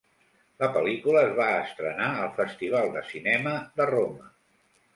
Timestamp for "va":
1.41-1.47